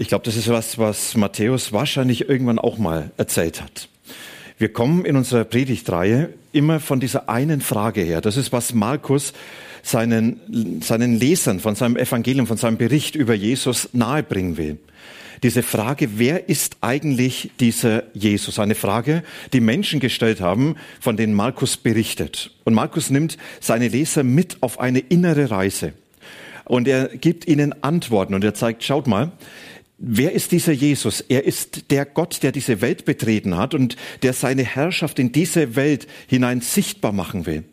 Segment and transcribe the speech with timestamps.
[0.00, 3.90] Ich glaube, das ist was, was Matthäus wahrscheinlich irgendwann auch mal erzählt hat.
[4.56, 8.22] Wir kommen in unserer Predigtreihe immer von dieser einen Frage her.
[8.22, 9.34] Das ist, was Markus
[9.82, 14.78] seinen, seinen Lesern von seinem Evangelium, von seinem Bericht über Jesus nahebringen will.
[15.42, 18.58] Diese Frage, wer ist eigentlich dieser Jesus?
[18.58, 19.22] Eine Frage,
[19.52, 22.52] die Menschen gestellt haben, von denen Markus berichtet.
[22.64, 25.92] Und Markus nimmt seine Leser mit auf eine innere Reise.
[26.64, 29.32] Und er gibt ihnen Antworten und er zeigt, schaut mal,
[30.02, 31.20] Wer ist dieser Jesus?
[31.20, 35.76] Er ist der Gott, der diese Welt betreten hat und der seine Herrschaft in diese
[35.76, 37.64] Welt hinein sichtbar machen will.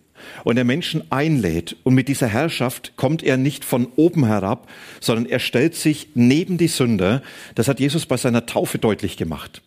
[0.43, 1.77] Und der Menschen einlädt.
[1.83, 6.57] Und mit dieser Herrschaft kommt er nicht von oben herab, sondern er stellt sich neben
[6.57, 7.23] die Sünder.
[7.55, 9.61] Das hat Jesus bei seiner Taufe deutlich gemacht.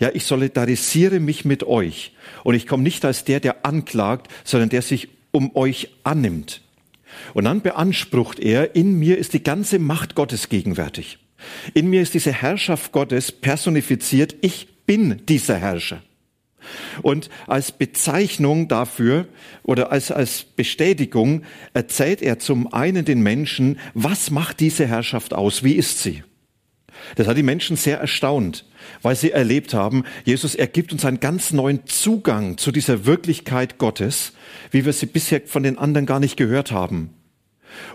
[0.00, 2.14] Ja, ich solidarisiere mich mit euch.
[2.44, 6.62] Und ich komme nicht als der, der anklagt, sondern der sich um euch annimmt.
[7.34, 11.18] Und dann beansprucht er, in mir ist die ganze Macht Gottes gegenwärtig.
[11.74, 14.36] In mir ist diese Herrschaft Gottes personifiziert.
[14.40, 16.02] Ich bin dieser Herrscher.
[17.02, 19.28] Und als Bezeichnung dafür
[19.62, 21.42] oder als, als Bestätigung
[21.74, 25.62] erzählt er zum einen den Menschen, was macht diese Herrschaft aus?
[25.62, 26.24] Wie ist sie?
[27.14, 28.64] Das hat die Menschen sehr erstaunt,
[29.02, 34.32] weil sie erlebt haben, Jesus ergibt uns einen ganz neuen Zugang zu dieser Wirklichkeit Gottes,
[34.70, 37.10] wie wir sie bisher von den anderen gar nicht gehört haben.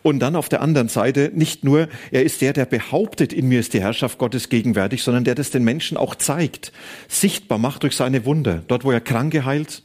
[0.04, 3.60] Und dann auf der anderen Seite nicht nur, er ist der, der behauptet, in mir
[3.60, 6.72] ist die Herrschaft Gottes gegenwärtig, sondern der das den Menschen auch zeigt,
[7.08, 8.64] sichtbar macht durch seine Wunder.
[8.68, 9.84] Dort, wo er Kranke heilt,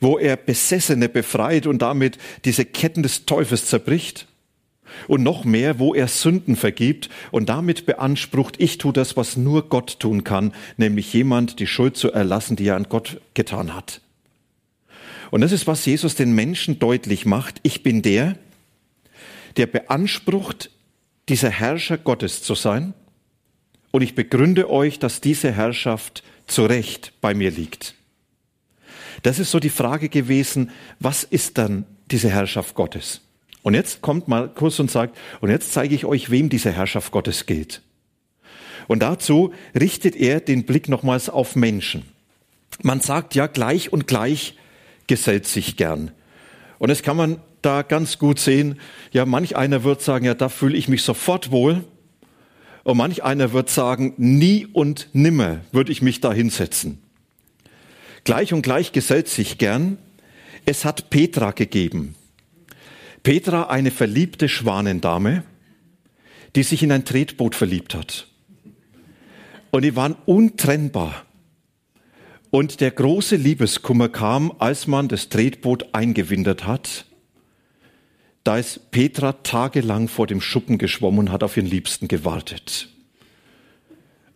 [0.00, 4.26] wo er Besessene befreit und damit diese Ketten des Teufels zerbricht.
[5.08, 9.68] Und noch mehr, wo er Sünden vergibt und damit beansprucht, ich tue das, was nur
[9.68, 14.00] Gott tun kann, nämlich jemand die Schuld zu erlassen, die er an Gott getan hat.
[15.30, 17.58] Und das ist, was Jesus den Menschen deutlich macht.
[17.62, 18.36] Ich bin der,
[19.56, 20.70] der beansprucht,
[21.28, 22.94] dieser Herrscher Gottes zu sein.
[23.90, 27.94] Und ich begründe euch, dass diese Herrschaft zu Recht bei mir liegt.
[29.22, 33.22] Das ist so die Frage gewesen, was ist dann diese Herrschaft Gottes?
[33.62, 37.46] Und jetzt kommt Markus und sagt, und jetzt zeige ich euch, wem diese Herrschaft Gottes
[37.46, 37.82] gilt.
[38.86, 42.04] Und dazu richtet er den Blick nochmals auf Menschen.
[42.82, 44.54] Man sagt ja, gleich und gleich
[45.06, 46.12] gesellt sich gern.
[46.78, 48.78] Und das kann man da ganz gut sehen.
[49.12, 51.84] Ja, manch einer wird sagen, ja, da fühle ich mich sofort wohl.
[52.84, 57.02] Und manch einer wird sagen, nie und nimmer würde ich mich da hinsetzen.
[58.24, 59.98] Gleich und gleich gesellt sich gern.
[60.64, 62.14] Es hat Petra gegeben.
[63.22, 65.42] Petra, eine verliebte Schwanendame,
[66.54, 68.28] die sich in ein Tretboot verliebt hat.
[69.72, 71.25] Und die waren untrennbar.
[72.56, 77.06] Und der große Liebeskummer kam, als man das Tretboot eingewindert hat
[78.46, 82.88] da ist Petra tagelang vor dem Schuppen geschwommen und hat auf ihren Liebsten gewartet.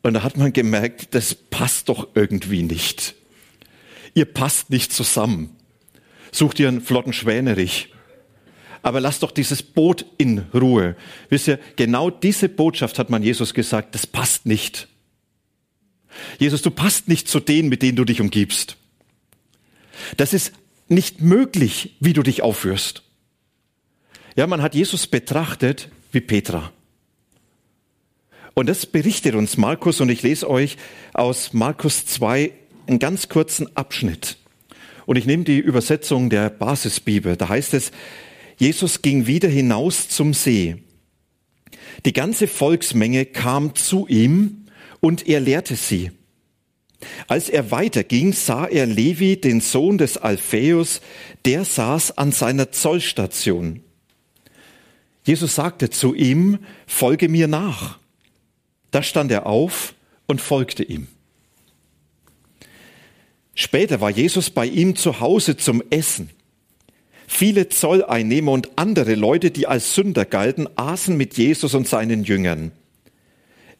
[0.02, 3.14] Und da hat man gemerkt, das passt doch irgendwie nicht.
[4.14, 5.54] Ihr passt nicht zusammen.
[6.32, 7.94] Sucht ihr einen flotten Schwänerich.
[8.82, 10.96] Aber lasst doch dieses Boot in Ruhe.
[11.28, 14.88] Wisst ihr, genau diese Botschaft hat man Jesus gesagt, das passt nicht.
[16.38, 18.76] Jesus, du passt nicht zu denen, mit denen du dich umgibst.
[20.16, 20.52] Das ist
[20.88, 23.02] nicht möglich, wie du dich aufführst.
[24.36, 26.72] Ja, man hat Jesus betrachtet wie Petra.
[28.54, 30.76] Und das berichtet uns Markus und ich lese euch
[31.14, 32.52] aus Markus 2
[32.86, 34.36] einen ganz kurzen Abschnitt.
[35.06, 37.36] Und ich nehme die Übersetzung der Basisbibel.
[37.36, 37.92] Da heißt es,
[38.58, 40.82] Jesus ging wieder hinaus zum See.
[42.04, 44.66] Die ganze Volksmenge kam zu ihm
[45.00, 46.10] und er lehrte sie.
[47.28, 51.00] Als er weiterging, sah er Levi, den Sohn des Alpheus,
[51.44, 53.82] der saß an seiner Zollstation.
[55.24, 57.98] Jesus sagte zu ihm, folge mir nach.
[58.90, 59.94] Da stand er auf
[60.26, 61.06] und folgte ihm.
[63.54, 66.30] Später war Jesus bei ihm zu Hause zum Essen.
[67.26, 72.72] Viele Zolleinnehmer und andere Leute, die als Sünder galten, aßen mit Jesus und seinen Jüngern.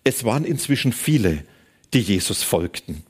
[0.04, 1.44] Es waren inzwischen viele,
[1.92, 3.02] die Jesus folgten.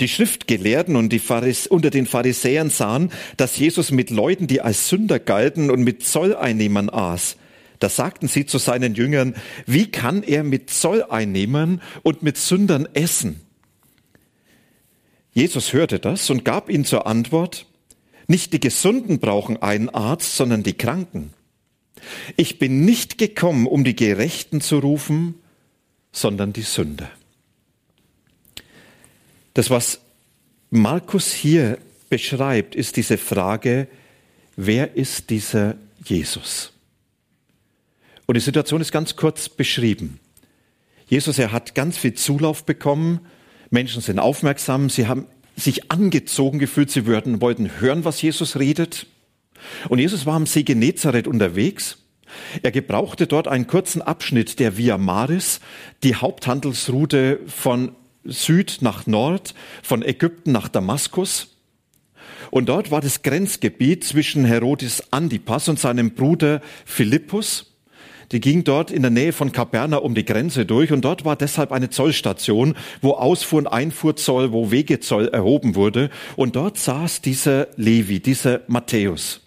[0.00, 4.88] Die Schriftgelehrten und die Pharis unter den Pharisäern sahen, dass Jesus mit Leuten, die als
[4.88, 7.36] Sünder galten und mit Zolleinnehmern aß.
[7.78, 9.34] Da sagten sie zu seinen Jüngern,
[9.66, 13.40] wie kann er mit Zolleinnehmern und mit Sündern essen?
[15.32, 17.66] Jesus hörte das und gab ihnen zur Antwort,
[18.26, 21.32] nicht die Gesunden brauchen einen Arzt, sondern die Kranken.
[22.36, 25.34] Ich bin nicht gekommen, um die Gerechten zu rufen,
[26.12, 27.10] sondern die Sünder.
[29.56, 30.00] Das, was
[30.68, 31.78] Markus hier
[32.10, 33.88] beschreibt, ist diese Frage,
[34.54, 36.74] wer ist dieser Jesus?
[38.26, 40.20] Und die Situation ist ganz kurz beschrieben.
[41.08, 43.20] Jesus, er hat ganz viel Zulauf bekommen.
[43.70, 44.90] Menschen sind aufmerksam.
[44.90, 45.26] Sie haben
[45.56, 46.90] sich angezogen gefühlt.
[46.90, 49.06] Sie würden, wollten hören, was Jesus redet.
[49.88, 51.96] Und Jesus war am See Genezareth unterwegs.
[52.62, 55.60] Er gebrauchte dort einen kurzen Abschnitt der Via Maris,
[56.02, 57.92] die Haupthandelsroute von
[58.28, 61.56] Süd nach Nord, von Ägypten nach Damaskus.
[62.50, 67.72] Und dort war das Grenzgebiet zwischen Herodes Antipas und seinem Bruder Philippus.
[68.32, 71.36] Die ging dort in der Nähe von Kaperna um die Grenze durch und dort war
[71.36, 76.10] deshalb eine Zollstation, wo Ausfuhr- und Einfuhrzoll, wo Wegezoll erhoben wurde.
[76.34, 79.42] Und dort saß dieser Levi, dieser Matthäus.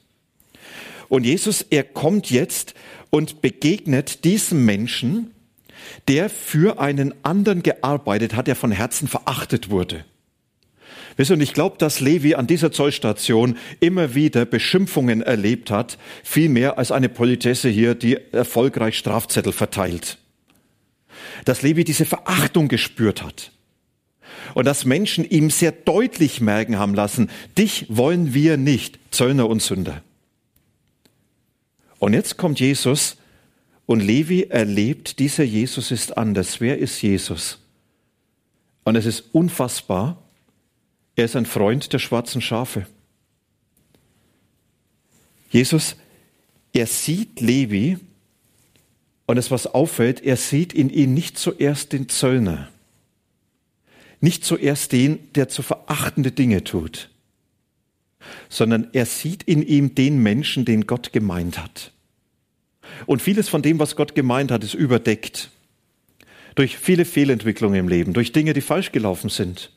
[1.09, 2.73] Und Jesus, er kommt jetzt
[3.09, 5.31] und begegnet diesem Menschen,
[6.07, 10.05] der für einen anderen gearbeitet hat, der von Herzen verachtet wurde.
[11.17, 15.97] Wisst ihr, und ich glaube, dass Levi an dieser Zollstation immer wieder Beschimpfungen erlebt hat,
[16.23, 20.17] viel mehr als eine Politesse hier, die erfolgreich Strafzettel verteilt.
[21.43, 23.51] Dass Levi diese Verachtung gespürt hat.
[24.53, 29.61] Und dass Menschen ihm sehr deutlich merken haben lassen, dich wollen wir nicht, Zöllner und
[29.61, 30.01] Sünder.
[31.99, 33.17] Und jetzt kommt Jesus
[33.89, 36.61] und Levi erlebt, dieser Jesus ist anders.
[36.61, 37.57] Wer ist Jesus?
[38.83, 40.21] Und es ist unfassbar,
[41.15, 42.85] er ist ein Freund der schwarzen Schafe.
[45.49, 45.95] Jesus,
[46.71, 47.97] er sieht Levi
[49.25, 52.69] und es was auffällt, er sieht in ihm nicht zuerst den Zöllner,
[54.21, 57.09] nicht zuerst den, der zu verachtende Dinge tut,
[58.49, 61.91] sondern er sieht in ihm den Menschen, den Gott gemeint hat.
[63.05, 65.49] Und vieles von dem, was Gott gemeint hat, ist überdeckt
[66.55, 69.71] durch viele Fehlentwicklungen im Leben, durch Dinge, die falsch gelaufen sind.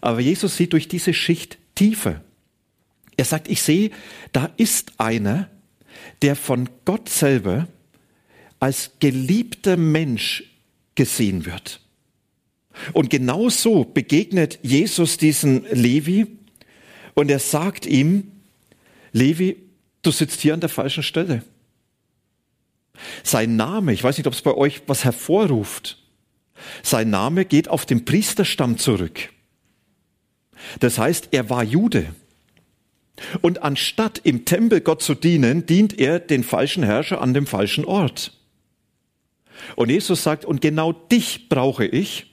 [0.00, 2.20] Aber Jesus sieht durch diese Schicht tiefer.
[3.16, 3.90] Er sagt, ich sehe,
[4.32, 5.48] da ist einer,
[6.22, 7.66] der von Gott selber
[8.58, 10.44] als geliebter Mensch
[10.94, 11.80] gesehen wird.
[12.92, 16.26] Und genau so begegnet Jesus diesen Levi
[17.14, 18.30] und er sagt ihm,
[19.12, 19.56] Levi,
[20.02, 21.42] du sitzt hier an der falschen Stelle.
[23.22, 25.98] Sein Name, ich weiß nicht, ob es bei euch was hervorruft,
[26.82, 29.30] sein Name geht auf den Priesterstamm zurück.
[30.80, 32.14] Das heißt, er war Jude.
[33.42, 37.84] Und anstatt im Tempel Gott zu dienen, dient er den falschen Herrscher an dem falschen
[37.84, 38.32] Ort.
[39.76, 42.26] Und Jesus sagt, und genau dich brauche ich.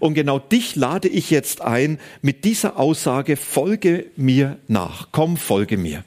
[0.00, 5.08] Und genau dich lade ich jetzt ein mit dieser Aussage, folge mir nach.
[5.12, 6.02] Komm, folge mir.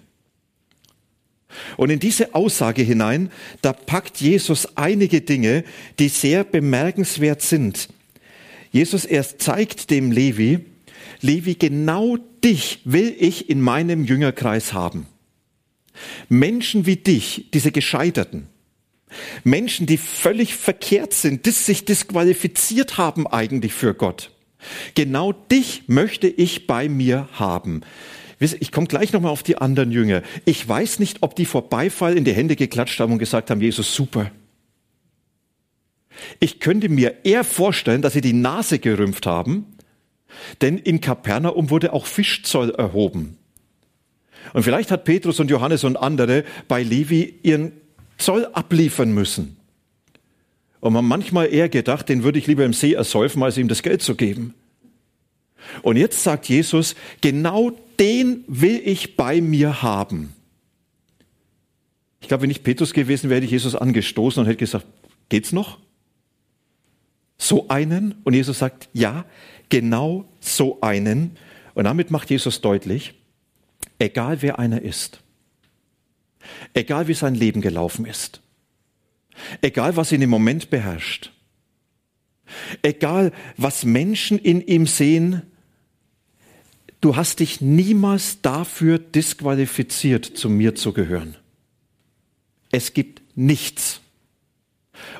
[1.77, 3.31] Und in diese Aussage hinein,
[3.61, 5.63] da packt Jesus einige Dinge,
[5.97, 7.89] die sehr bemerkenswert sind.
[8.71, 10.65] Jesus erst zeigt dem Levi,
[11.21, 15.05] Levi, genau dich will ich in meinem Jüngerkreis haben.
[16.29, 18.47] Menschen wie dich, diese Gescheiterten,
[19.43, 24.31] Menschen, die völlig verkehrt sind, die sich disqualifiziert haben eigentlich für Gott.
[24.93, 27.81] Genau dich möchte ich bei mir haben.
[28.39, 30.21] Ich komme gleich nochmal auf die anderen Jünger.
[30.45, 33.61] Ich weiß nicht, ob die vor Beifall in die Hände geklatscht haben und gesagt haben,
[33.61, 34.31] Jesus, super.
[36.39, 39.65] Ich könnte mir eher vorstellen, dass sie die Nase gerümpft haben
[40.61, 43.37] denn in Kapernaum wurde auch Fischzoll erhoben.
[44.53, 47.73] Und vielleicht hat Petrus und Johannes und andere bei Levi ihren
[48.17, 49.57] Zoll abliefern müssen.
[50.79, 53.83] Und man manchmal eher gedacht, den würde ich lieber im See ersäufen, als ihm das
[53.83, 54.53] Geld zu geben.
[55.81, 60.33] Und jetzt sagt Jesus, genau den will ich bei mir haben.
[62.21, 64.85] Ich glaube, wenn ich Petrus gewesen wäre, hätte ich Jesus angestoßen und hätte gesagt,
[65.29, 65.79] geht's noch?
[67.37, 68.15] So einen?
[68.23, 69.25] Und Jesus sagt, ja,
[69.69, 71.37] genau so einen.
[71.73, 73.13] Und damit macht Jesus deutlich,
[73.99, 75.21] egal wer einer ist,
[76.73, 78.41] egal wie sein Leben gelaufen ist,
[79.61, 81.31] egal was ihn im Moment beherrscht,
[82.81, 85.43] egal was Menschen in ihm sehen,
[87.01, 91.35] du hast dich niemals dafür disqualifiziert, zu mir zu gehören.
[92.71, 94.01] Es gibt nichts,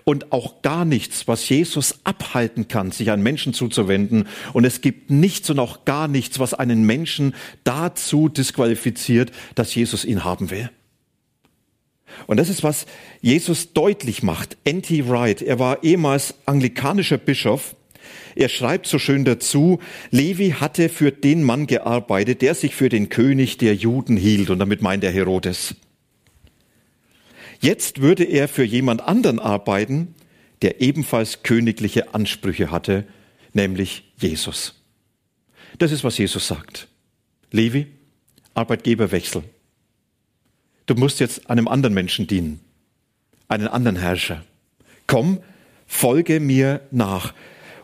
[0.04, 4.28] und auch gar nichts, was Jesus abhalten kann, sich an Menschen zuzuwenden.
[4.54, 10.06] Und es gibt nichts und auch gar nichts, was einen Menschen dazu disqualifiziert, dass Jesus
[10.06, 10.70] ihn haben will.
[12.28, 12.86] Und das ist, was
[13.22, 14.58] Jesus deutlich macht.
[14.64, 15.08] N.T.
[15.08, 17.76] Wright, er war ehemals anglikanischer Bischof.
[18.36, 19.80] Er schreibt so schön dazu,
[20.12, 24.50] Levi hatte für den Mann gearbeitet, der sich für den König der Juden hielt.
[24.50, 25.76] Und damit meint er Herodes.
[27.60, 30.16] Jetzt würde er für jemand anderen arbeiten,
[30.62, 33.06] der ebenfalls königliche Ansprüche hatte,
[33.54, 34.76] nämlich Jesus.
[35.78, 36.88] Das ist, was Jesus sagt.
[37.52, 37.88] Levi,
[38.54, 39.44] Arbeitgeberwechsel.
[40.86, 42.60] Du musst jetzt einem anderen Menschen dienen,
[43.48, 44.44] einen anderen Herrscher.
[45.08, 45.40] Komm,
[45.86, 47.34] folge mir nach.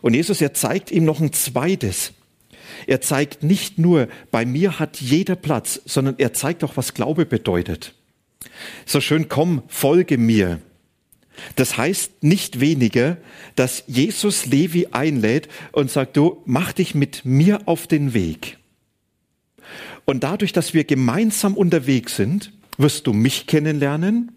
[0.02, 2.12] Und Jesus, er zeigt ihm noch ein zweites.
[2.86, 7.26] Er zeigt nicht nur, bei mir hat jeder Platz, sondern er zeigt auch, was Glaube
[7.26, 7.94] bedeutet.
[8.84, 10.60] So schön, komm, folge mir.
[11.56, 13.18] Das heißt nicht weniger,
[13.56, 18.58] dass Jesus Levi einlädt und sagt, du mach dich mit mir auf den Weg.
[20.04, 24.32] Und dadurch, dass wir gemeinsam unterwegs sind, wirst du mich kennenlernen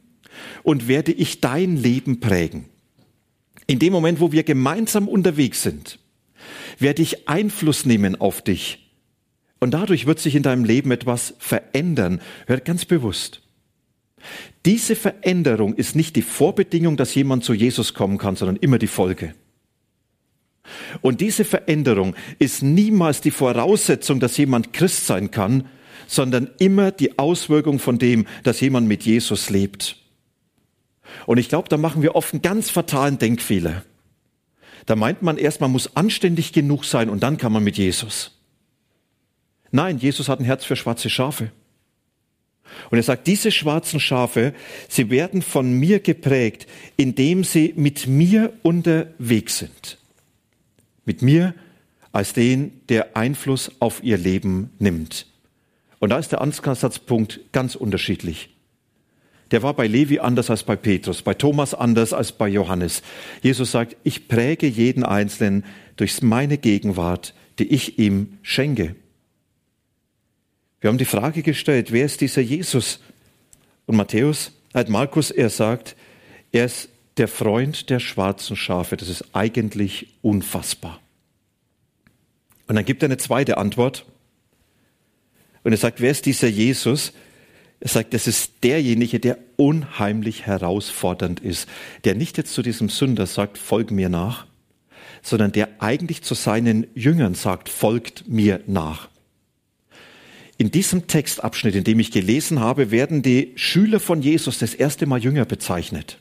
[0.63, 2.65] und werde ich dein Leben prägen.
[3.69, 5.99] In dem Moment, wo wir gemeinsam unterwegs sind,
[6.79, 8.89] werde ich Einfluss nehmen auf dich.
[9.59, 12.19] Und dadurch wird sich in deinem Leben etwas verändern.
[12.47, 13.43] Hört ganz bewusst.
[14.65, 18.87] Diese Veränderung ist nicht die Vorbedingung, dass jemand zu Jesus kommen kann, sondern immer die
[18.87, 19.35] Folge.
[21.01, 25.65] Und diese Veränderung ist niemals die Voraussetzung, dass jemand Christ sein kann,
[26.07, 29.98] sondern immer die Auswirkung von dem, dass jemand mit Jesus lebt.
[31.25, 33.83] Und ich glaube, da machen wir oft einen ganz fatalen Denkfehler.
[34.85, 38.39] Da meint man erst, man muss anständig genug sein und dann kann man mit Jesus.
[39.71, 41.51] Nein, Jesus hat ein Herz für schwarze Schafe.
[42.89, 44.53] Und er sagt, diese schwarzen Schafe,
[44.87, 49.97] sie werden von mir geprägt, indem sie mit mir unterwegs sind.
[51.05, 51.53] Mit mir
[52.11, 55.27] als den, der Einfluss auf ihr Leben nimmt.
[55.99, 58.49] Und da ist der Ansatzpunkt ganz unterschiedlich.
[59.51, 63.01] Der war bei Levi anders als bei Petrus, bei Thomas anders als bei Johannes.
[63.41, 65.65] Jesus sagt, ich präge jeden Einzelnen
[65.95, 68.95] durch meine Gegenwart, die ich ihm schenke.
[70.81, 72.99] Wir haben die Frage gestellt, wer ist dieser Jesus?
[73.85, 75.95] Und Matthäus, äh Markus, er sagt,
[76.51, 78.95] er ist der Freund der schwarzen Schafe.
[78.95, 80.99] Das ist eigentlich unfassbar.
[82.67, 84.05] Und dann gibt er eine zweite Antwort.
[85.63, 87.13] Und er sagt, wer ist dieser Jesus?
[87.79, 91.67] Er sagt, das ist derjenige, der unheimlich herausfordernd ist,
[92.03, 94.47] der nicht jetzt zu diesem Sünder sagt, folg mir nach,
[95.21, 99.09] sondern der eigentlich zu seinen Jüngern sagt, folgt mir nach.
[100.57, 105.05] In diesem Textabschnitt, in dem ich gelesen habe, werden die Schüler von Jesus das erste
[105.05, 106.17] Mal Jünger bezeichnet.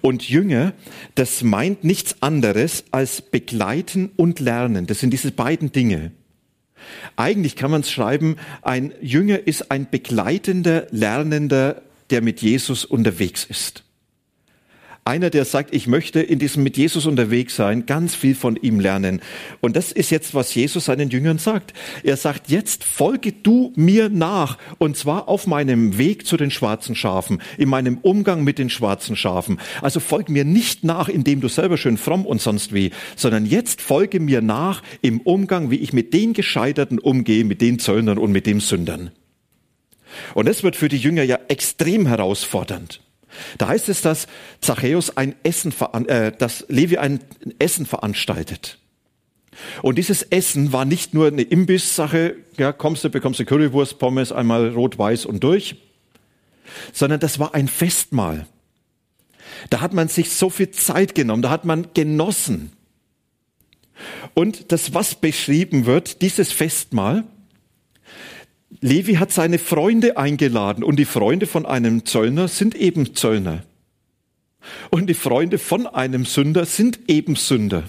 [0.00, 0.72] Und Jünger,
[1.14, 4.86] das meint nichts anderes als begleiten und lernen.
[4.86, 6.12] Das sind diese beiden Dinge.
[7.16, 13.44] Eigentlich kann man es schreiben, ein Jünger ist ein begleitender, lernender, der mit Jesus unterwegs
[13.44, 13.84] ist.
[15.10, 18.78] Einer, der sagt, ich möchte in diesem mit Jesus unterwegs sein, ganz viel von ihm
[18.78, 19.20] lernen.
[19.60, 21.74] Und das ist jetzt, was Jesus seinen Jüngern sagt.
[22.04, 24.56] Er sagt, jetzt folge du mir nach.
[24.78, 29.16] Und zwar auf meinem Weg zu den schwarzen Schafen, in meinem Umgang mit den schwarzen
[29.16, 29.58] Schafen.
[29.82, 33.80] Also folge mir nicht nach, indem du selber schön fromm und sonst wie, sondern jetzt
[33.80, 38.30] folge mir nach im Umgang, wie ich mit den Gescheiterten umgehe, mit den Zöllnern und
[38.30, 39.10] mit den Sündern.
[40.34, 43.00] Und das wird für die Jünger ja extrem herausfordernd.
[43.58, 44.26] Da heißt es, dass
[44.60, 45.72] Zachäus ein Essen,
[46.08, 47.20] äh, dass Levi ein
[47.58, 48.78] Essen veranstaltet.
[49.82, 54.32] Und dieses Essen war nicht nur eine Imbisssache, ja, kommst du, bekommst du Currywurst, Pommes,
[54.32, 55.76] einmal rot, weiß und durch,
[56.92, 58.46] sondern das war ein Festmahl.
[59.68, 62.72] Da hat man sich so viel Zeit genommen, da hat man genossen.
[64.34, 67.24] Und das, was beschrieben wird, dieses Festmahl,
[68.80, 73.64] Levi hat seine Freunde eingeladen und die Freunde von einem Zöllner sind eben Zöllner.
[74.90, 77.84] Und die Freunde von einem Sünder sind eben Sünder.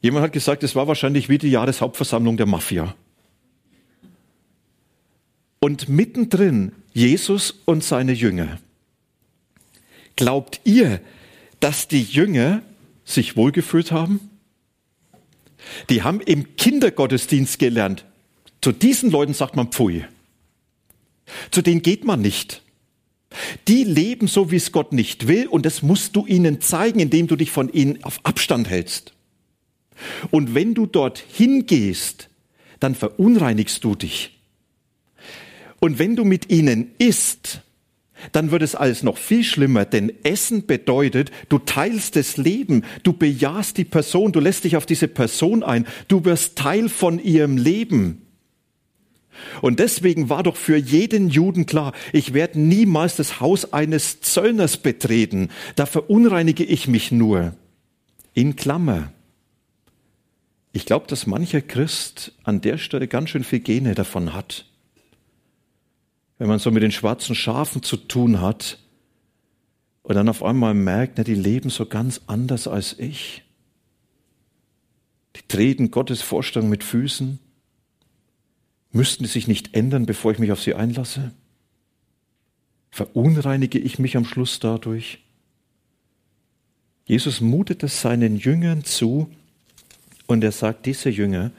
[0.00, 2.94] Jemand hat gesagt, es war wahrscheinlich wie die Jahreshauptversammlung der Mafia.
[5.58, 8.58] Und mittendrin Jesus und seine Jünger.
[10.16, 11.00] Glaubt ihr,
[11.60, 12.62] dass die Jünger
[13.04, 14.30] sich wohlgefühlt haben?
[15.90, 18.06] Die haben im Kindergottesdienst gelernt,
[18.60, 20.04] zu diesen Leuten sagt man Pfui.
[21.50, 22.62] Zu denen geht man nicht.
[23.68, 27.28] Die leben so, wie es Gott nicht will, und das musst du ihnen zeigen, indem
[27.28, 29.12] du dich von ihnen auf Abstand hältst.
[30.30, 32.28] Und wenn du dorthin gehst,
[32.80, 34.38] dann verunreinigst du dich.
[35.78, 37.62] Und wenn du mit ihnen isst,
[38.32, 43.14] dann wird es alles noch viel schlimmer, denn Essen bedeutet, du teilst das Leben, du
[43.14, 47.56] bejahst die Person, du lässt dich auf diese Person ein, du wirst Teil von ihrem
[47.56, 48.26] Leben.
[49.62, 54.76] Und deswegen war doch für jeden Juden klar, ich werde niemals das Haus eines Zöllners
[54.76, 57.54] betreten, da verunreinige ich mich nur.
[58.34, 59.12] In Klammer.
[60.72, 64.66] Ich glaube, dass mancher Christ an der Stelle ganz schön viel Gene davon hat.
[66.38, 68.78] Wenn man so mit den schwarzen Schafen zu tun hat
[70.02, 73.42] und dann auf einmal merkt, na, die leben so ganz anders als ich.
[75.36, 77.38] Die treten Gottes Vorstellung mit Füßen.
[78.92, 81.32] Müssten die sich nicht ändern, bevor ich mich auf sie einlasse?
[82.90, 85.20] Verunreinige ich mich am Schluss dadurch?
[87.04, 89.30] Jesus mutet es seinen Jüngern zu
[90.26, 91.50] und er sagt, diese Jünger,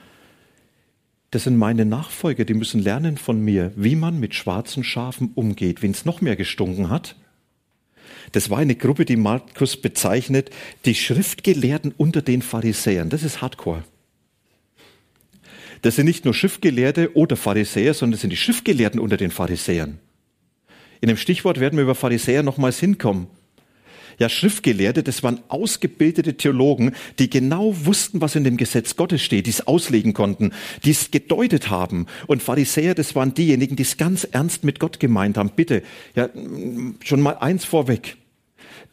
[1.31, 5.81] das sind meine Nachfolger, die müssen lernen von mir, wie man mit schwarzen Schafen umgeht,
[5.81, 7.15] wenn es noch mehr gestunken hat.
[8.33, 10.51] Das war eine Gruppe, die Markus bezeichnet,
[10.85, 13.09] die Schriftgelehrten unter den Pharisäern.
[13.09, 13.83] Das ist Hardcore.
[15.81, 19.99] Das sind nicht nur Schriftgelehrte oder Pharisäer, sondern das sind die Schriftgelehrten unter den Pharisäern.
[21.01, 23.27] In dem Stichwort werden wir über Pharisäer nochmals hinkommen.
[24.19, 29.47] Ja, Schriftgelehrte, das waren ausgebildete Theologen, die genau wussten, was in dem Gesetz Gottes steht,
[29.47, 30.51] die es auslegen konnten,
[30.85, 32.05] die es gedeutet haben.
[32.27, 35.51] Und Pharisäer, das waren diejenigen, die es ganz ernst mit Gott gemeint haben.
[35.55, 35.81] Bitte,
[36.15, 36.29] ja,
[37.03, 38.17] schon mal eins vorweg.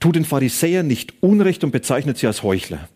[0.01, 2.89] Tu den Pharisäern nicht Unrecht und bezeichnet sie als Heuchler.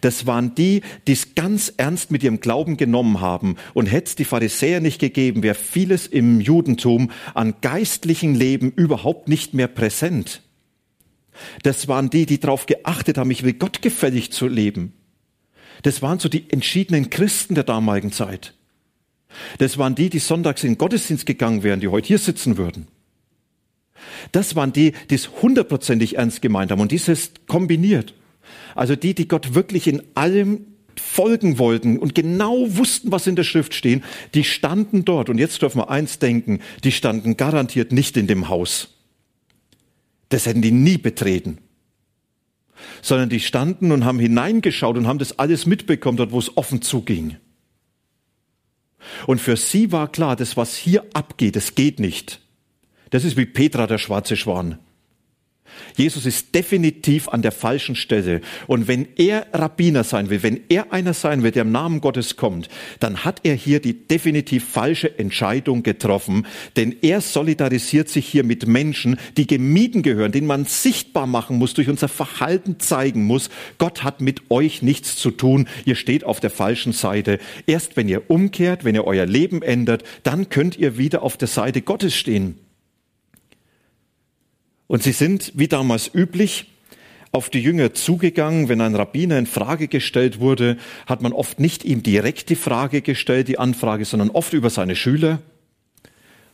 [0.00, 3.56] Das waren die, die es ganz ernst mit ihrem Glauben genommen haben.
[3.74, 9.28] Und hätte es die Pharisäer nicht gegeben, wäre vieles im Judentum an geistlichen Leben überhaupt
[9.28, 10.42] nicht mehr präsent.
[11.62, 14.92] Das waren die, die darauf geachtet haben, ich will gottgefällig zu leben.
[15.82, 18.54] Das waren so die entschiedenen Christen der damaligen Zeit.
[19.58, 22.86] Das waren die, die sonntags in den Gottesdienst gegangen wären, die heute hier sitzen würden.
[24.32, 26.80] Das waren die, die es hundertprozentig ernst gemeint haben.
[26.80, 28.14] Und dieses kombiniert.
[28.74, 30.66] Also die, die Gott wirklich in allem
[31.00, 34.02] folgen wollten und genau wussten, was in der Schrift stehen,
[34.34, 35.28] die standen dort.
[35.28, 38.88] Und jetzt dürfen wir eins denken, die standen garantiert nicht in dem Haus.
[40.28, 41.58] Das hätten die nie betreten.
[43.00, 46.82] Sondern die standen und haben hineingeschaut und haben das alles mitbekommen, dort wo es offen
[46.82, 47.36] zuging.
[49.26, 52.40] Und für sie war klar, das was hier abgeht, das geht nicht.
[53.10, 54.78] Das ist wie Petra, der schwarze Schwan.
[55.96, 58.40] Jesus ist definitiv an der falschen Stelle.
[58.66, 62.36] Und wenn er Rabbiner sein will, wenn er einer sein will, der im Namen Gottes
[62.36, 62.68] kommt,
[63.00, 66.46] dann hat er hier die definitiv falsche Entscheidung getroffen.
[66.76, 71.74] Denn er solidarisiert sich hier mit Menschen, die gemieden gehören, denen man sichtbar machen muss,
[71.74, 73.50] durch unser Verhalten zeigen muss.
[73.78, 75.68] Gott hat mit euch nichts zu tun.
[75.84, 77.38] Ihr steht auf der falschen Seite.
[77.66, 81.48] Erst wenn ihr umkehrt, wenn ihr euer Leben ändert, dann könnt ihr wieder auf der
[81.48, 82.58] Seite Gottes stehen.
[84.86, 86.66] Und sie sind, wie damals üblich,
[87.32, 88.68] auf die Jünger zugegangen.
[88.68, 93.00] Wenn ein Rabbiner in Frage gestellt wurde, hat man oft nicht ihm direkt die Frage
[93.00, 95.40] gestellt, die Anfrage, sondern oft über seine Schüler.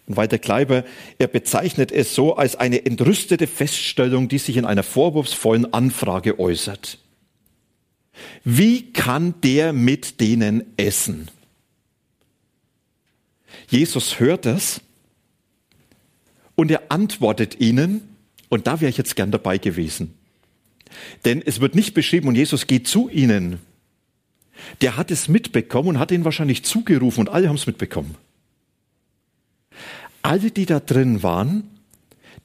[0.06, 0.84] Und weiter Kleiber,
[1.18, 6.98] er bezeichnet es so als eine entrüstete Feststellung, die sich in einer vorwurfsvollen Anfrage äußert.
[8.42, 11.28] Wie kann der mit denen essen?
[13.68, 14.80] Jesus hört das
[16.54, 18.07] und er antwortet ihnen,
[18.48, 20.14] und da wäre ich jetzt gern dabei gewesen.
[21.24, 23.58] Denn es wird nicht beschrieben und Jesus geht zu ihnen.
[24.80, 28.16] Der hat es mitbekommen und hat ihn wahrscheinlich zugerufen und alle haben es mitbekommen.
[30.22, 31.68] Alle, die da drin waren,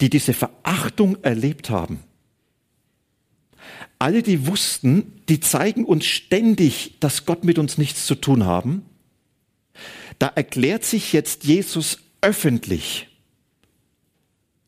[0.01, 1.99] die diese Verachtung erlebt haben,
[3.99, 8.83] alle, die wussten, die zeigen uns ständig, dass Gott mit uns nichts zu tun haben,
[10.19, 13.07] da erklärt sich jetzt Jesus öffentlich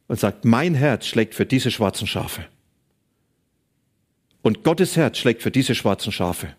[0.07, 2.45] und sagt, mein Herz schlägt für diese schwarzen Schafe.
[4.41, 6.55] Und Gottes Herz schlägt für diese schwarzen Schafe.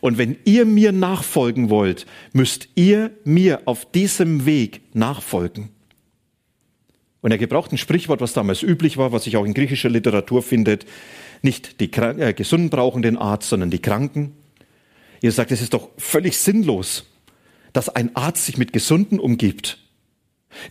[0.00, 5.70] Und wenn ihr mir nachfolgen wollt, müsst ihr mir auf diesem Weg nachfolgen.
[7.22, 10.42] Und er gebraucht ein Sprichwort, was damals üblich war, was sich auch in griechischer Literatur
[10.42, 10.86] findet.
[11.42, 14.36] Nicht die äh, Gesunden brauchen den Arzt, sondern die Kranken.
[15.22, 17.06] Ihr sagt, es ist doch völlig sinnlos,
[17.72, 19.83] dass ein Arzt sich mit Gesunden umgibt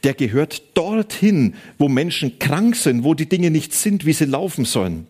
[0.03, 4.65] der gehört dorthin, wo Menschen krank sind, wo die Dinge nicht sind, wie sie laufen
[4.65, 5.07] sollen.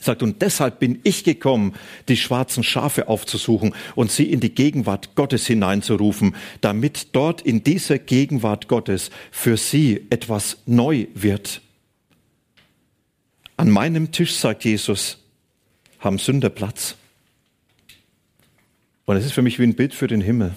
[0.00, 1.74] Er sagt, und deshalb bin ich gekommen,
[2.08, 7.98] die schwarzen Schafe aufzusuchen und sie in die Gegenwart Gottes hineinzurufen, damit dort in dieser
[7.98, 11.60] Gegenwart Gottes für sie etwas neu wird.
[13.58, 15.18] An meinem Tisch, sagt Jesus,
[15.98, 16.96] haben Sünder Platz.
[19.04, 20.54] Und es ist für mich wie ein Bild für den Himmel.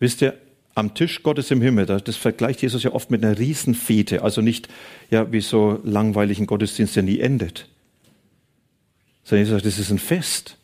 [0.00, 0.40] Wisst ihr,
[0.78, 4.68] am Tisch Gottes im Himmel, das vergleicht Jesus ja oft mit einer Riesenfete, also nicht
[5.10, 7.68] ja, wie so langweiligen Gottesdienst, der nie endet.
[9.24, 10.56] Sondern Jesus sagt, das ist ein Fest.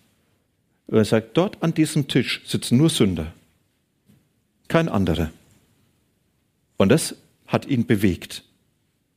[0.86, 3.32] Und er sagt, dort an diesem Tisch sitzen nur Sünder.
[4.68, 5.30] Kein anderer.
[6.76, 8.44] Und das hat ihn bewegt,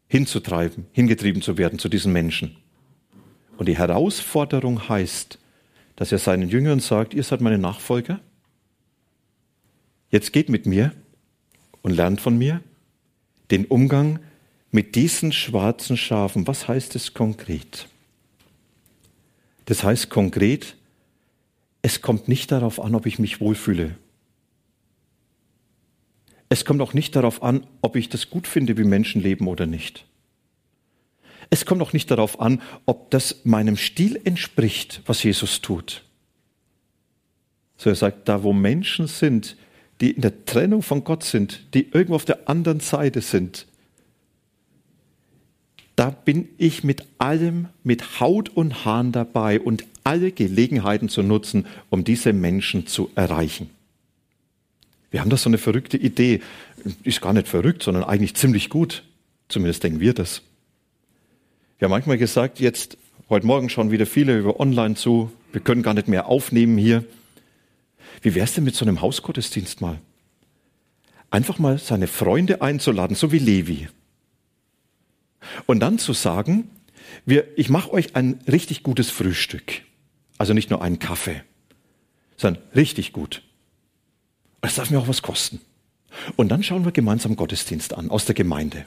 [0.07, 2.55] hinzutreiben, hingetrieben zu werden zu diesen Menschen.
[3.57, 5.37] Und die Herausforderung heißt,
[5.95, 8.19] dass er seinen Jüngern sagt, ihr seid meine Nachfolger,
[10.09, 10.93] jetzt geht mit mir
[11.81, 12.61] und lernt von mir
[13.51, 14.19] den Umgang
[14.71, 16.47] mit diesen schwarzen Schafen.
[16.47, 17.87] Was heißt es konkret?
[19.65, 20.75] Das heißt konkret,
[21.81, 23.95] es kommt nicht darauf an, ob ich mich wohlfühle.
[26.49, 29.65] Es kommt auch nicht darauf an, ob ich das gut finde, wie Menschen leben oder
[29.65, 30.05] nicht.
[31.49, 36.03] Es kommt auch nicht darauf an, ob das meinem Stil entspricht, was Jesus tut.
[37.77, 39.55] So er sagt, da wo Menschen sind,
[40.01, 43.65] die in der Trennung von Gott sind, die irgendwo auf der anderen Seite sind,
[45.97, 51.65] da bin ich mit allem, mit Haut und Haaren dabei und alle Gelegenheiten zu nutzen,
[51.89, 53.71] um diese Menschen zu erreichen.
[55.09, 56.41] Wir haben da so eine verrückte Idee.
[57.03, 59.03] Ist gar nicht verrückt, sondern eigentlich ziemlich gut.
[59.49, 60.43] Zumindest denken wir das.
[61.79, 65.31] Wir haben manchmal gesagt, jetzt, heute Morgen schauen wieder viele über online zu.
[65.51, 67.05] Wir können gar nicht mehr aufnehmen hier.
[68.21, 69.99] Wie wäre es denn mit so einem Hausgottesdienst mal?
[71.29, 73.89] Einfach mal seine Freunde einzuladen, so wie Levi.
[75.65, 76.69] Und dann zu sagen,
[77.25, 79.81] wir, ich mache euch ein richtig gutes Frühstück.
[80.37, 81.41] Also nicht nur einen Kaffee,
[82.37, 83.43] sondern richtig gut.
[84.61, 85.59] Das darf mir auch was kosten.
[86.35, 88.85] Und dann schauen wir gemeinsam Gottesdienst an aus der Gemeinde.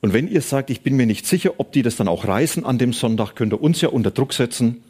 [0.00, 2.64] Und wenn ihr sagt, ich bin mir nicht sicher, ob die das dann auch reißen
[2.64, 4.82] an dem Sonntag, könnt ihr uns ja unter Druck setzen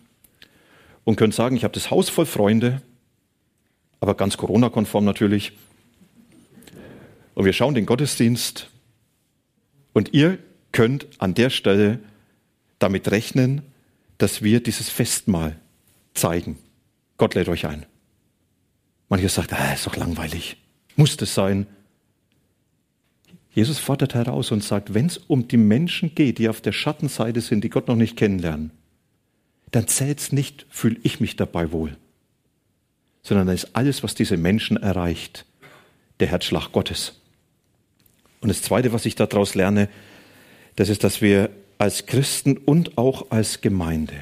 [1.04, 2.80] und könnt sagen, ich habe das Haus voll Freunde,
[4.00, 5.52] aber ganz Corona-konform natürlich.
[7.34, 8.68] Und wir schauen den Gottesdienst
[9.92, 10.38] und ihr
[10.72, 12.00] könnt an der Stelle
[12.78, 13.62] damit rechnen,
[14.18, 15.56] dass wir dieses Festmahl
[16.14, 16.58] zeigen.
[17.16, 17.86] Gott lädt euch ein.
[19.08, 20.56] Mancher sagt, ah, ist doch langweilig.
[20.96, 21.66] Muss das sein?
[23.52, 27.40] Jesus fordert heraus und sagt, wenn es um die Menschen geht, die auf der Schattenseite
[27.40, 28.70] sind, die Gott noch nicht kennenlernen,
[29.72, 31.96] dann zählt's nicht, fühle ich mich dabei wohl,
[33.22, 35.44] sondern dann ist alles, was diese Menschen erreicht,
[36.20, 37.20] der Herzschlag Gottes.
[38.40, 39.88] Und das Zweite, was ich daraus lerne,
[40.76, 44.14] das ist, dass wir als Christen und auch als Gemeinde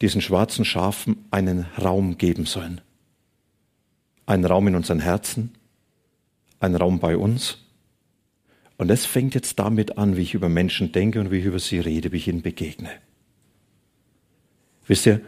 [0.00, 2.80] diesen schwarzen Schafen einen Raum geben sollen.
[4.26, 5.54] Einen Raum in unseren Herzen,
[6.60, 7.58] einen Raum bei uns.
[8.76, 11.58] Und das fängt jetzt damit an, wie ich über Menschen denke und wie ich über
[11.58, 12.90] sie rede, wie ich ihnen begegne.
[14.86, 15.20] Wisst ihr,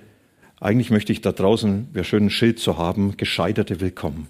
[0.61, 4.29] eigentlich möchte ich da draußen, wäre schön ein Schild zu haben, Gescheiterte willkommen.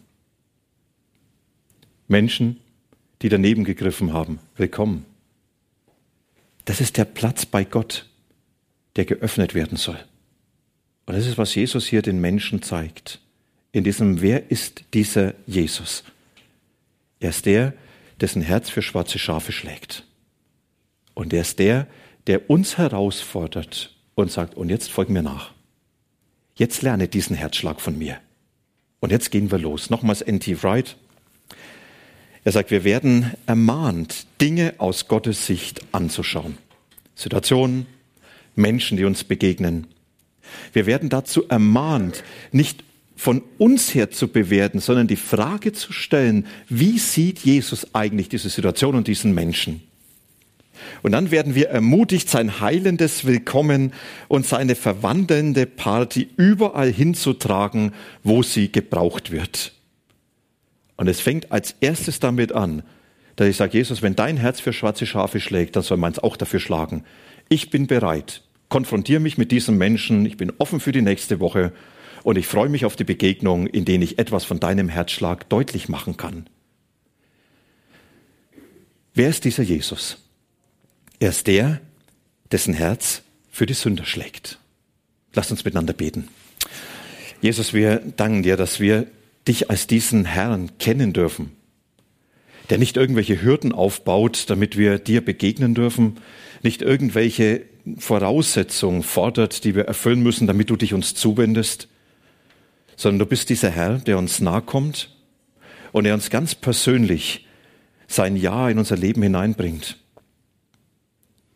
[2.06, 2.60] Menschen,
[3.22, 5.04] die daneben gegriffen haben, willkommen.
[6.64, 8.06] Das ist der Platz bei Gott,
[8.96, 9.98] der geöffnet werden soll.
[11.06, 13.20] Und das ist, was Jesus hier den Menschen zeigt.
[13.72, 16.04] In diesem, wer ist dieser Jesus?
[17.20, 17.72] Er ist der,
[18.20, 20.04] dessen Herz für schwarze Schafe schlägt.
[21.14, 21.86] Und er ist der,
[22.26, 25.52] der uns herausfordert und sagt, und jetzt folg mir nach.
[26.59, 28.18] Jetzt lerne diesen Herzschlag von mir.
[28.99, 29.90] Und jetzt gehen wir los.
[29.90, 30.61] Nochmals N.T.
[30.64, 30.97] Wright,
[32.42, 36.59] er sagt, wir werden ermahnt, Dinge aus Gottes Sicht anzuschauen.
[37.14, 37.87] Situationen,
[38.57, 39.87] Menschen, die uns begegnen.
[40.73, 42.83] Wir werden dazu ermahnt, nicht
[43.14, 48.49] von uns her zu bewerten, sondern die Frage zu stellen, wie sieht Jesus eigentlich diese
[48.49, 49.88] Situation und diesen Menschen?
[51.02, 53.92] Und dann werden wir ermutigt, sein heilendes Willkommen
[54.28, 59.72] und seine verwandelnde Party überall hinzutragen, wo sie gebraucht wird.
[60.96, 62.82] Und es fängt als erstes damit an,
[63.36, 66.36] dass ich sage, Jesus, wenn dein Herz für schwarze Schafe schlägt, dann soll meins auch
[66.36, 67.04] dafür schlagen.
[67.48, 68.42] Ich bin bereit.
[68.68, 70.26] Konfrontiere mich mit diesem Menschen.
[70.26, 71.72] Ich bin offen für die nächste Woche.
[72.24, 75.88] Und ich freue mich auf die Begegnung, in denen ich etwas von deinem Herzschlag deutlich
[75.88, 76.48] machen kann.
[79.14, 80.27] Wer ist dieser Jesus?
[81.20, 81.81] Er ist der,
[82.52, 84.59] dessen Herz für die Sünder schlägt.
[85.35, 86.28] Lasst uns miteinander beten.
[87.40, 89.07] Jesus, wir danken dir, dass wir
[89.46, 91.52] dich als diesen Herrn kennen dürfen,
[92.70, 96.18] der nicht irgendwelche Hürden aufbaut, damit wir dir begegnen dürfen,
[96.62, 97.64] nicht irgendwelche
[97.96, 101.88] Voraussetzungen fordert, die wir erfüllen müssen, damit du dich uns zuwendest,
[102.96, 105.16] sondern du bist dieser Herr, der uns nahe kommt
[105.92, 107.46] und der uns ganz persönlich
[108.07, 109.96] sein Ja in unser Leben hineinbringt.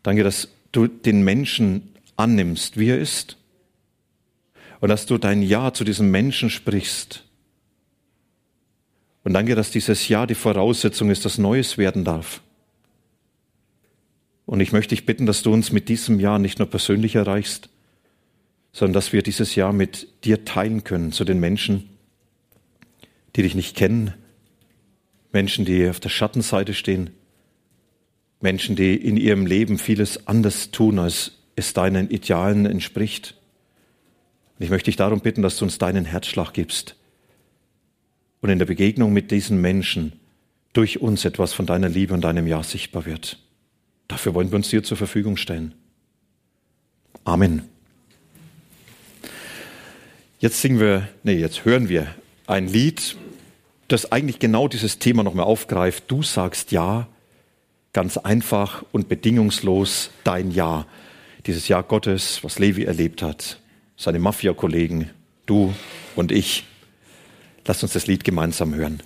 [0.03, 3.37] Danke, dass du den Menschen annimmst, wie er ist,
[4.81, 7.23] und dass du dein Ja zu diesem Menschen sprichst.
[9.23, 12.41] Und danke, dass dieses Jahr die Voraussetzung ist, dass Neues werden darf.
[14.45, 17.69] Und ich möchte dich bitten, dass du uns mit diesem Jahr nicht nur persönlich erreichst,
[18.73, 21.89] sondern dass wir dieses Jahr mit dir teilen können zu den Menschen,
[23.35, 24.13] die dich nicht kennen,
[25.31, 27.11] Menschen, die auf der Schattenseite stehen,
[28.43, 33.35] Menschen, die in ihrem Leben vieles anders tun, als es deinen Idealen entspricht.
[34.59, 36.95] Und ich möchte dich darum bitten, dass du uns deinen Herzschlag gibst
[38.41, 40.19] und in der Begegnung mit diesen Menschen
[40.73, 43.39] durch uns etwas von deiner Liebe und deinem Ja sichtbar wird.
[44.07, 45.73] Dafür wollen wir uns dir zur Verfügung stellen.
[47.23, 47.63] Amen.
[50.39, 52.13] Jetzt singen wir, nee, jetzt hören wir
[52.47, 53.15] ein Lied,
[53.87, 56.05] das eigentlich genau dieses Thema nochmal aufgreift.
[56.09, 57.07] Du sagst Ja,
[57.93, 60.85] ganz einfach und bedingungslos dein Ja.
[61.45, 63.59] Dieses Ja Gottes, was Levi erlebt hat,
[63.95, 65.09] seine Mafia-Kollegen,
[65.45, 65.73] du
[66.15, 66.65] und ich.
[67.65, 69.01] Lass uns das Lied gemeinsam hören.